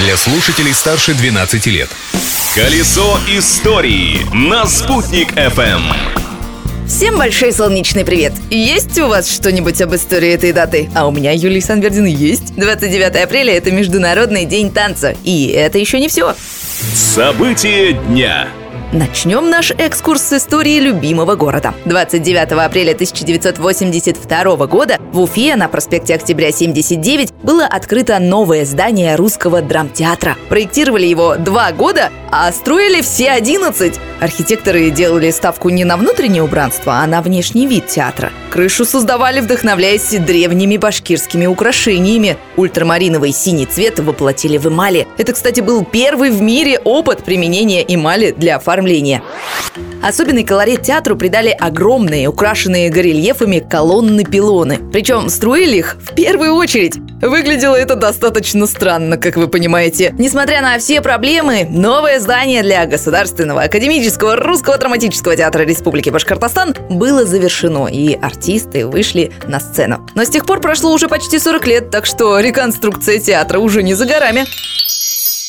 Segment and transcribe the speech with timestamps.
[0.00, 1.90] для слушателей старше 12 лет.
[2.54, 5.82] Колесо истории на «Спутник FM.
[6.88, 8.32] Всем большой солнечный привет!
[8.50, 10.90] Есть у вас что-нибудь об истории этой даты?
[10.94, 12.54] А у меня, Юлий Санвердин, есть.
[12.56, 15.14] 29 апреля– это Международный день танца.
[15.22, 16.34] И это еще не все.
[16.94, 18.48] События дня.
[18.92, 21.72] Начнем наш экскурс с истории любимого города.
[21.84, 29.62] 29 апреля 1982 года в Уфе на проспекте Октября 79 было открыто новое здание русского
[29.62, 30.36] драмтеатра.
[30.48, 34.00] Проектировали его два года, а строили все 11.
[34.20, 38.30] Архитекторы делали ставку не на внутреннее убранство, а на внешний вид театра.
[38.50, 42.36] Крышу создавали, вдохновляясь древними башкирскими украшениями.
[42.56, 45.08] Ультрамариновый синий цвет воплотили в эмали.
[45.16, 49.22] Это, кстати, был первый в мире опыт применения эмали для оформления.
[50.02, 54.90] Особенный колорит театру придали огромные, украшенные горельефами колонны-пилоны.
[54.90, 56.96] Причем строили их в первую очередь.
[57.20, 60.14] Выглядело это достаточно странно, как вы понимаете.
[60.18, 67.26] Несмотря на все проблемы, новое здание для Государственного академического русского драматического театра Республики Башкортостан было
[67.26, 70.06] завершено, и артисты вышли на сцену.
[70.14, 73.92] Но с тех пор прошло уже почти 40 лет, так что реконструкция театра уже не
[73.92, 74.46] за горами.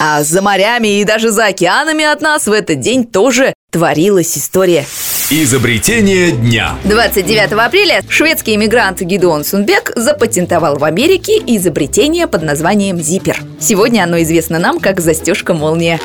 [0.00, 4.84] А за морями и даже за океанами от нас в этот день тоже творилась история.
[5.30, 6.76] Изобретение дня.
[6.84, 13.38] 29 апреля шведский иммигрант Гидеон Сунбек запатентовал в Америке изобретение под названием зиппер.
[13.58, 15.98] Сегодня оно известно нам как застежка-молния.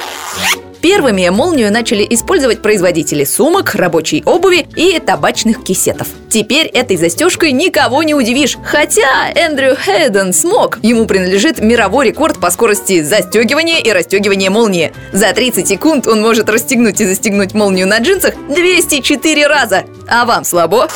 [0.87, 6.07] Первыми молнию начали использовать производители сумок, рабочей обуви и табачных кисетов.
[6.29, 8.55] Теперь этой застежкой никого не удивишь.
[8.63, 10.79] Хотя Эндрю Хейден смог.
[10.83, 14.93] Ему принадлежит мировой рекорд по скорости застегивания и расстегивания молнии.
[15.11, 19.83] За 30 секунд он может расстегнуть и застегнуть молнию на джинсах 204 раза.
[20.07, 20.87] А вам слабо?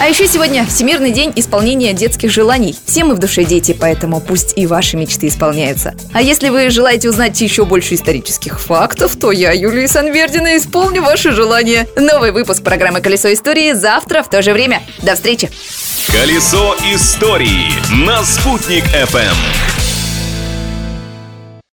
[0.00, 2.76] А еще сегодня Всемирный день исполнения детских желаний.
[2.86, 5.96] Все мы в душе дети, поэтому пусть и ваши мечты исполняются.
[6.12, 11.32] А если вы желаете узнать еще больше исторических фактов, то я, Юлия Санвердина, исполню ваши
[11.32, 11.88] желания.
[11.96, 14.82] Новый выпуск программы «Колесо истории» завтра в то же время.
[15.02, 15.50] До встречи!
[16.06, 17.72] Колесо истории
[18.06, 19.77] на «Спутник FM.